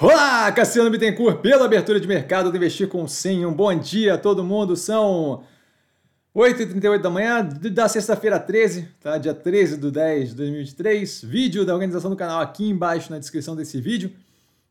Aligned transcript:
Olá, 0.00 0.50
Cassiano 0.52 0.90
Bittencourt, 0.90 1.40
pela 1.40 1.64
abertura 1.64 2.00
de 2.00 2.08
mercado 2.08 2.50
do 2.50 2.56
Investir 2.56 2.88
com 2.88 3.06
Sim. 3.06 3.44
Um 3.44 3.52
bom 3.52 3.76
dia 3.76 4.14
a 4.14 4.18
todo 4.18 4.42
mundo. 4.42 4.76
São 4.76 5.44
8h38 6.34 6.98
da 6.98 7.10
manhã 7.10 7.42
da 7.42 7.88
sexta-feira 7.88 8.38
13, 8.38 8.88
tá? 9.00 9.18
dia 9.18 9.34
13 9.34 9.76
de 9.76 9.90
10 9.90 10.28
de 10.30 10.34
2023. 10.36 11.22
Vídeo 11.24 11.64
da 11.64 11.74
organização 11.74 12.10
do 12.10 12.16
canal 12.16 12.40
aqui 12.40 12.68
embaixo 12.68 13.12
na 13.12 13.18
descrição 13.18 13.54
desse 13.54 13.80
vídeo. 13.80 14.12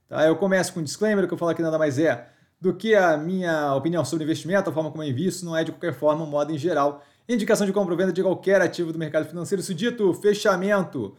Tá? 0.09 0.25
Eu 0.25 0.35
começo 0.35 0.73
com 0.73 0.79
um 0.79 0.83
disclaimer, 0.83 1.27
que 1.27 1.33
eu 1.33 1.37
falo 1.37 1.53
que 1.53 1.61
nada 1.61 1.77
mais 1.77 1.97
é 1.99 2.27
do 2.59 2.73
que 2.73 2.93
a 2.95 3.17
minha 3.17 3.73
opinião 3.75 4.03
sobre 4.03 4.23
investimento, 4.23 4.69
a 4.69 4.73
forma 4.73 4.91
como 4.91 5.03
eu 5.03 5.09
invisto, 5.09 5.45
não 5.45 5.55
é 5.55 5.63
de 5.63 5.71
qualquer 5.71 5.93
forma, 5.93 6.25
modo 6.25 6.53
em 6.53 6.57
geral. 6.57 7.03
Indicação 7.27 7.65
de 7.65 7.73
compra 7.73 7.93
ou 7.93 7.97
venda 7.97 8.11
de 8.11 8.21
qualquer 8.21 8.61
ativo 8.61 8.91
do 8.91 8.99
mercado 8.99 9.25
financeiro. 9.25 9.61
Isso 9.61 9.73
dito, 9.73 10.13
fechamento 10.13 11.15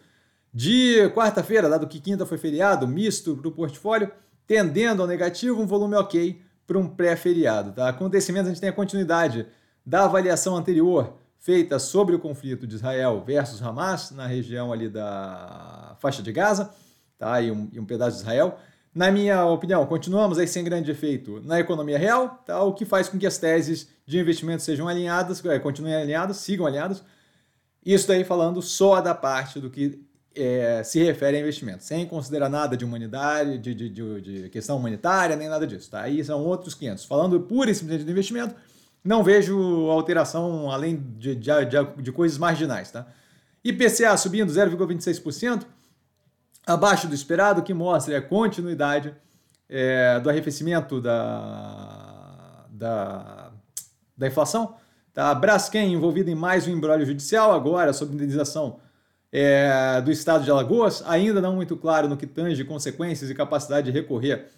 de 0.53 1.09
quarta-feira, 1.15 1.69
dado 1.69 1.87
que 1.87 2.01
quinta 2.01 2.27
foi 2.27 2.37
feriado, 2.37 2.87
misto 2.87 3.37
para 3.37 3.49
o 3.49 3.53
portfólio, 3.53 4.11
tendendo 4.47 5.01
ao 5.01 5.09
negativo, 5.09 5.61
um 5.61 5.67
volume 5.67 5.95
ok 5.97 6.41
para 6.67 6.79
um 6.79 6.87
pré-feriado. 6.87 7.73
Tá? 7.73 7.89
Acontecimentos, 7.89 8.49
a 8.49 8.51
gente 8.53 8.61
tem 8.61 8.71
a 8.71 8.75
continuidade 8.75 9.47
da 9.85 10.05
avaliação 10.05 10.57
anterior 10.57 11.15
feita 11.39 11.79
sobre 11.79 12.15
o 12.15 12.19
conflito 12.19 12.67
de 12.67 12.75
Israel 12.75 13.23
versus 13.27 13.63
Hamas 13.63 14.11
na 14.13 14.27
região 14.27 14.73
ali 14.73 14.89
da 14.89 15.97
faixa 15.99 16.23
de 16.23 16.31
Gaza 16.31 16.71
tá? 17.19 17.41
e, 17.41 17.51
um, 17.51 17.69
e 17.73 17.81
um 17.81 17.85
pedaço 17.85 18.17
de 18.17 18.23
Israel. 18.23 18.59
Na 18.95 19.11
minha 19.11 19.47
opinião, 19.47 19.85
continuamos 19.87 20.39
aí 20.39 20.47
sem 20.47 20.63
grande 20.63 20.91
efeito 20.91 21.41
na 21.45 21.59
economia 21.59 21.99
real, 21.99 22.43
tá? 22.45 22.63
o 22.63 22.75
que 22.75 22.85
faz 22.85 23.09
com 23.09 23.19
que 23.19 23.27
as 23.27 23.39
teses 23.39 23.89
de 24.05 24.19
investimento 24.19 24.63
sejam 24.63 24.87
alinhadas, 24.87 25.43
é, 25.47 25.59
continuem 25.59 25.95
alinhadas, 25.95 26.37
sigam 26.37 26.67
alinhadas. 26.67 27.03
Isso 27.85 28.07
daí 28.07 28.23
falando 28.23 28.61
só 28.61 29.01
da 29.01 29.15
parte 29.15 29.59
do 29.59 29.71
que 29.71 30.01
é, 30.35 30.83
se 30.83 31.03
refere 31.03 31.37
a 31.37 31.41
investimento, 31.41 31.85
sem 31.85 32.07
considerar 32.07 32.49
nada 32.49 32.77
de 32.77 32.85
humanidade, 32.85 33.59
de, 33.59 33.75
de, 33.75 33.89
de, 33.89 34.21
de, 34.21 34.49
questão 34.49 34.77
humanitária, 34.77 35.37
nem 35.37 35.49
nada 35.49 35.67
disso. 35.67 35.91
Tá? 35.91 36.03
Aí 36.03 36.25
são 36.25 36.45
outros 36.45 36.75
500. 36.75 37.05
Falando 37.05 37.41
pura 37.41 37.71
e 37.71 37.75
simplesmente 37.75 38.07
de 38.07 38.11
investimento, 38.11 38.55
não 39.05 39.23
vejo 39.23 39.57
alteração 39.91 40.71
além 40.71 40.97
de, 41.19 41.35
de, 41.35 42.13
coisas 42.13 42.39
marginais. 42.39 42.91
Tá? 42.91 43.07
IPCA 43.65 44.17
subindo 44.17 44.51
0,26%, 44.51 45.65
abaixo 46.67 47.09
do 47.09 47.15
esperado, 47.15 47.63
que 47.63 47.75
mostra 47.75 48.17
a 48.19 48.23
continuidade 48.23 49.15
é, 49.69 50.21
do 50.21 50.31
arrefecimento 50.31 51.01
da, 51.01 52.67
da, 52.71 53.53
da 54.17 54.27
inflação. 54.27 54.77
Tá? 55.13 55.35
Braskem 55.35 55.93
envolvido 55.93 56.31
em 56.31 56.35
mais 56.35 56.67
um 56.67 56.71
embrólio 56.71 57.05
judicial, 57.05 57.53
agora 57.53 57.93
sobre 57.93 58.15
indenização 58.15 58.81
é, 59.33 60.01
do 60.03 60.13
estado 60.13 60.45
de 60.45 60.51
Alagoas, 60.51 61.03
ainda 61.07 61.41
não 61.41 61.57
muito 61.57 61.75
claro 61.77 62.07
no 62.07 62.17
que 62.17 62.27
tange 62.27 62.63
consequências 62.65 63.31
e 63.31 63.35
capacidade 63.35 63.91
de 63.91 63.99
recorrer 63.99 64.51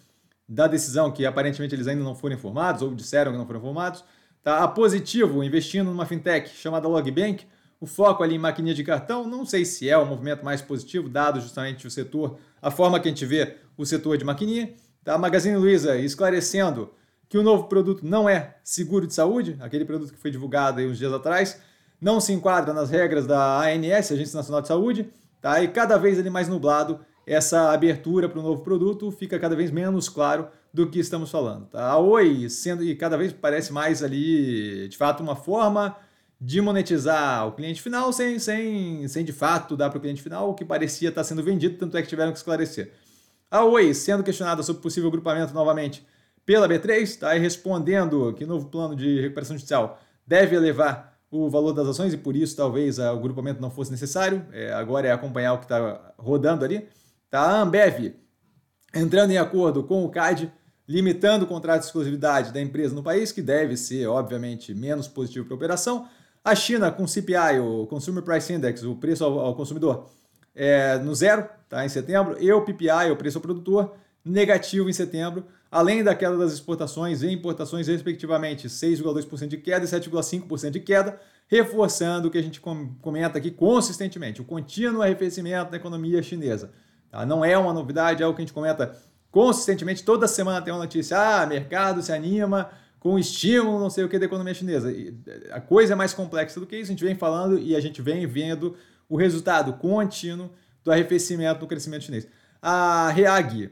da 0.47 0.67
decisão, 0.67 1.11
que 1.11 1.25
aparentemente 1.25 1.73
eles 1.73 1.87
ainda 1.87 2.03
não 2.03 2.13
foram 2.13 2.35
informados, 2.35 2.81
ou 2.81 2.93
disseram 2.93 3.31
que 3.31 3.37
não 3.37 3.47
foram 3.47 3.59
informados. 3.59 4.03
Tá? 4.43 4.63
A 4.63 4.67
Positivo, 4.67 5.43
investindo 5.43 5.89
numa 5.89 6.05
fintech 6.05 6.49
chamada 6.49 6.87
Logbank, 6.87 7.47
o 7.79 7.87
foco 7.87 8.21
ali 8.21 8.35
em 8.35 8.39
maquininha 8.39 8.75
de 8.75 8.83
cartão, 8.83 9.27
não 9.27 9.45
sei 9.45 9.65
se 9.65 9.89
é 9.89 9.97
o 9.97 10.05
movimento 10.05 10.43
mais 10.43 10.61
positivo, 10.61 11.09
dado 11.09 11.39
justamente 11.39 11.87
o 11.87 11.91
setor, 11.91 12.37
a 12.61 12.69
forma 12.69 12.99
que 12.99 13.07
a 13.07 13.11
gente 13.11 13.25
vê 13.25 13.57
o 13.77 13.85
setor 13.85 14.17
de 14.17 14.25
maquininha. 14.25 14.73
Tá? 15.03 15.15
A 15.15 15.17
Magazine 15.17 15.55
Luiza 15.57 15.97
esclarecendo 15.97 16.91
que 17.27 17.37
o 17.37 17.43
novo 17.43 17.65
produto 17.67 18.05
não 18.05 18.29
é 18.29 18.55
seguro 18.63 19.07
de 19.07 19.13
saúde, 19.13 19.57
aquele 19.59 19.85
produto 19.85 20.13
que 20.13 20.19
foi 20.19 20.31
divulgado 20.31 20.79
aí 20.79 20.87
uns 20.87 20.97
dias 20.97 21.11
atrás, 21.11 21.59
não 22.05 22.19
se 22.19 22.31
enquadra 22.31 22.71
nas 22.71 22.91
regras 22.91 23.25
da 23.25 23.61
ANS, 23.61 24.11
Agência 24.11 24.37
Nacional 24.37 24.61
de 24.61 24.67
Saúde, 24.67 25.09
tá? 25.41 25.63
e 25.63 25.67
cada 25.67 25.97
vez 25.97 26.19
ele 26.19 26.29
mais 26.29 26.47
nublado, 26.47 26.99
essa 27.25 27.71
abertura 27.71 28.29
para 28.29 28.39
o 28.39 28.43
novo 28.43 28.61
produto 28.61 29.09
fica 29.09 29.39
cada 29.39 29.55
vez 29.55 29.71
menos 29.71 30.07
claro 30.07 30.47
do 30.71 30.87
que 30.87 30.99
estamos 30.99 31.31
falando. 31.31 31.65
Tá? 31.65 31.83
A 31.83 31.97
Oi, 31.97 32.47
sendo 32.47 32.83
e 32.83 32.95
cada 32.95 33.17
vez 33.17 33.33
parece 33.33 33.73
mais 33.73 34.03
ali, 34.03 34.87
de 34.87 34.95
fato, 34.95 35.23
uma 35.23 35.35
forma 35.35 35.97
de 36.39 36.61
monetizar 36.61 37.47
o 37.47 37.53
cliente 37.53 37.81
final 37.81 38.13
sem, 38.13 38.37
sem, 38.37 39.07
sem 39.07 39.25
de 39.25 39.33
fato 39.33 39.75
dar 39.75 39.89
para 39.89 39.97
o 39.97 40.01
cliente 40.01 40.21
final 40.21 40.51
o 40.51 40.53
que 40.53 40.63
parecia 40.63 41.09
estar 41.09 41.23
sendo 41.23 41.41
vendido, 41.41 41.75
tanto 41.75 41.97
é 41.97 42.03
que 42.03 42.07
tiveram 42.07 42.31
que 42.31 42.37
esclarecer. 42.37 42.93
A 43.49 43.63
Oi, 43.65 43.95
sendo 43.95 44.23
questionada 44.23 44.61
sobre 44.61 44.83
possível 44.83 45.09
grupamento 45.09 45.55
novamente 45.55 46.05
pela 46.45 46.69
B3, 46.69 47.01
está 47.01 47.33
respondendo 47.33 48.31
que 48.37 48.43
o 48.43 48.47
novo 48.47 48.67
plano 48.67 48.95
de 48.95 49.21
recuperação 49.21 49.57
judicial 49.57 49.99
deve 50.27 50.55
elevar 50.55 51.14
o 51.31 51.49
valor 51.49 51.73
das 51.73 51.87
ações 51.87 52.13
e 52.13 52.17
por 52.17 52.35
isso 52.35 52.55
talvez 52.55 52.99
o 52.99 53.19
grupamento 53.19 53.61
não 53.61 53.69
fosse 53.69 53.91
necessário. 53.91 54.45
É, 54.51 54.73
agora 54.73 55.07
é 55.07 55.11
acompanhar 55.11 55.53
o 55.53 55.57
que 55.57 55.65
está 55.65 56.13
rodando 56.17 56.63
ali. 56.63 56.87
Tá? 57.29 57.41
A 57.41 57.61
Ambev 57.61 58.15
entrando 58.95 59.31
em 59.31 59.37
acordo 59.37 59.83
com 59.83 60.05
o 60.05 60.09
CAD, 60.09 60.51
limitando 60.87 61.43
o 61.43 61.47
contrato 61.47 61.81
de 61.81 61.87
exclusividade 61.87 62.53
da 62.53 62.61
empresa 62.61 62.95
no 62.95 63.03
país, 63.03 63.31
que 63.31 63.41
deve 63.41 63.75
ser, 63.75 64.07
obviamente, 64.07 64.73
menos 64.73 65.07
positivo 65.07 65.45
para 65.45 65.55
a 65.55 65.57
operação. 65.57 66.07
A 66.43 66.55
China 66.55 66.91
com 66.91 67.05
CPI, 67.05 67.59
o 67.59 67.85
Consumer 67.87 68.23
Price 68.23 68.53
Index, 68.53 68.83
o 68.83 68.95
preço 68.95 69.25
ao, 69.25 69.39
ao 69.39 69.55
consumidor, 69.55 70.09
é, 70.55 70.97
no 70.99 71.13
zero, 71.13 71.49
tá, 71.67 71.83
em 71.83 71.89
setembro, 71.89 72.37
e 72.39 72.51
o 72.51 72.61
PPI, 72.61 73.11
o 73.11 73.17
preço 73.17 73.37
ao 73.37 73.41
produtor, 73.41 73.95
negativo 74.23 74.89
em 74.89 74.93
setembro, 74.93 75.45
além 75.75 76.01
da 76.01 76.15
queda 76.15 76.37
das 76.37 76.53
exportações 76.53 77.21
e 77.21 77.29
importações, 77.29 77.87
respectivamente, 77.89 78.69
6,2% 78.69 79.47
de 79.49 79.57
queda 79.57 79.83
e 79.83 79.87
7,5% 79.89 80.69
de 80.69 80.79
queda, 80.79 81.19
reforçando 81.49 82.29
o 82.29 82.31
que 82.31 82.37
a 82.37 82.41
gente 82.41 82.61
comenta 82.61 83.37
aqui 83.37 83.51
consistentemente, 83.51 84.39
o 84.39 84.45
contínuo 84.45 85.01
arrefecimento 85.01 85.71
da 85.71 85.75
economia 85.75 86.23
chinesa. 86.23 86.71
Tá? 87.11 87.25
Não 87.25 87.43
é 87.43 87.57
uma 87.57 87.73
novidade, 87.73 88.23
é 88.23 88.25
o 88.25 88.33
que 88.33 88.41
a 88.41 88.45
gente 88.45 88.53
comenta 88.53 88.95
consistentemente, 89.29 90.01
toda 90.05 90.29
semana 90.29 90.61
tem 90.61 90.73
uma 90.73 90.79
notícia, 90.79 91.17
ah, 91.19 91.45
mercado 91.45 92.01
se 92.01 92.13
anima 92.13 92.69
com 92.97 93.19
estímulo, 93.19 93.77
não 93.77 93.89
sei 93.89 94.05
o 94.05 94.07
que, 94.07 94.17
da 94.17 94.27
economia 94.27 94.53
chinesa. 94.53 94.89
A 95.51 95.59
coisa 95.59 95.91
é 95.91 95.95
mais 95.95 96.13
complexa 96.13 96.57
do 96.57 96.65
que 96.65 96.77
isso, 96.77 96.89
a 96.89 96.93
gente 96.93 97.03
vem 97.03 97.15
falando 97.15 97.59
e 97.59 97.75
a 97.75 97.81
gente 97.81 98.01
vem 98.01 98.25
vendo 98.25 98.77
o 99.09 99.17
resultado 99.17 99.73
contínuo 99.73 100.49
do 100.85 100.89
arrefecimento 100.89 101.59
do 101.59 101.67
crescimento 101.67 102.05
chinês. 102.05 102.25
A 102.61 103.09
REAG, 103.09 103.71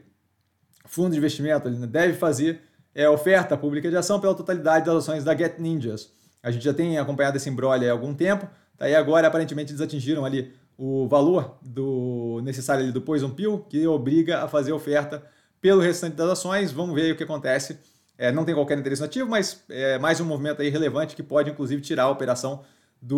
fundo 0.94 1.10
de 1.10 1.18
investimento 1.18 1.68
deve 1.68 2.14
fazer 2.14 2.60
é, 2.94 3.06
oferta 3.08 3.56
pública 3.56 3.90
de 3.90 3.96
ação 3.96 4.20
pela 4.20 4.32
totalidade 4.34 4.86
das 4.86 4.94
ações 4.94 5.24
da 5.24 5.36
Get 5.36 5.58
Ninjas. 5.58 6.12
A 6.40 6.52
gente 6.52 6.64
já 6.64 6.72
tem 6.72 6.96
acompanhado 6.98 7.36
esse 7.36 7.50
embrolho 7.50 7.88
há 7.88 7.92
algum 7.92 8.14
tempo, 8.14 8.48
tá? 8.78 8.88
e 8.88 8.94
agora 8.94 9.26
aparentemente 9.26 9.72
eles 9.72 9.80
atingiram 9.80 10.24
ali 10.24 10.54
o 10.78 11.08
valor 11.08 11.58
do 11.60 12.40
necessário 12.44 12.84
ali 12.84 12.92
do 12.92 13.00
Poison 13.00 13.30
Pill, 13.30 13.66
que 13.68 13.84
obriga 13.86 14.44
a 14.44 14.48
fazer 14.48 14.72
oferta 14.72 15.24
pelo 15.60 15.80
restante 15.80 16.14
das 16.14 16.30
ações. 16.30 16.70
Vamos 16.70 16.94
ver 16.94 17.12
o 17.12 17.16
que 17.16 17.24
acontece. 17.24 17.76
É, 18.16 18.30
não 18.30 18.44
tem 18.44 18.54
qualquer 18.54 18.78
interesse 18.78 19.02
nativo, 19.02 19.28
mas 19.28 19.64
é 19.68 19.98
mais 19.98 20.20
um 20.20 20.24
movimento 20.24 20.62
aí 20.62 20.68
relevante 20.68 21.16
que 21.16 21.24
pode 21.24 21.50
inclusive 21.50 21.82
tirar 21.82 22.04
a 22.04 22.10
operação 22.10 22.62
do 23.02 23.10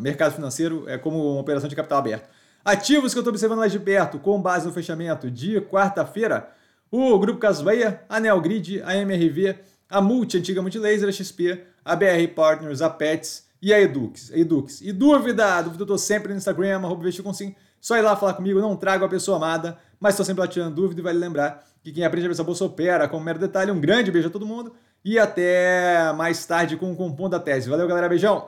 mercado 0.00 0.34
financeiro 0.34 0.88
é, 0.88 0.96
como 0.98 1.32
uma 1.32 1.40
operação 1.40 1.68
de 1.68 1.74
capital 1.74 1.98
aberto. 1.98 2.28
Ativos 2.64 3.12
que 3.12 3.18
eu 3.18 3.22
estou 3.22 3.32
observando 3.32 3.58
mais 3.58 3.72
de 3.72 3.80
perto, 3.80 4.18
com 4.20 4.40
base 4.40 4.66
no 4.66 4.72
fechamento 4.72 5.28
de 5.28 5.60
quarta-feira, 5.60 6.48
o 6.90 7.18
Grupo 7.18 7.40
Casveia, 7.40 8.02
a 8.08 8.20
Neogrid, 8.20 8.80
a 8.82 8.96
MRV, 8.96 9.58
a 9.90 10.00
Multi, 10.00 10.38
antiga 10.38 10.62
Multilaser, 10.62 11.08
a 11.08 11.12
XP, 11.12 11.60
a 11.84 11.96
BR 11.96 12.28
Partners, 12.34 12.80
a 12.80 12.88
Pets 12.88 13.46
e 13.60 13.74
a 13.74 13.80
Edux. 13.80 14.30
Edux. 14.30 14.80
E 14.80 14.92
dúvida? 14.92 15.60
Dúvida 15.62 15.82
eu 15.82 15.84
estou 15.84 15.98
sempre 15.98 16.32
no 16.32 16.38
Instagram, 16.38 16.76
arroba 16.76 17.02
com. 17.22 17.32
Só 17.80 17.96
ir 17.96 18.02
lá 18.02 18.14
falar 18.14 18.34
comigo, 18.34 18.60
não 18.60 18.76
trago 18.76 19.04
a 19.04 19.08
pessoa 19.08 19.38
amada, 19.38 19.76
mas 19.98 20.14
estou 20.14 20.24
sempre 20.24 20.42
lá 20.42 20.46
tirando 20.46 20.74
dúvida 20.74 21.00
e 21.00 21.02
vale 21.02 21.18
lembrar 21.18 21.64
que 21.82 21.90
quem 21.90 22.04
aprende 22.04 22.28
a 22.28 22.30
essa 22.30 22.44
bolsa 22.44 22.64
opera 22.64 23.08
como 23.08 23.24
mero 23.24 23.40
detalhe. 23.40 23.72
Um 23.72 23.80
grande 23.80 24.12
beijo 24.12 24.28
a 24.28 24.30
todo 24.30 24.46
mundo 24.46 24.72
e 25.04 25.18
até 25.18 26.12
mais 26.12 26.46
tarde 26.46 26.76
com 26.76 26.92
o 26.92 26.96
Compondo 26.96 27.32
da 27.32 27.40
Tese. 27.40 27.68
Valeu, 27.68 27.88
galera. 27.88 28.08
Beijão! 28.08 28.40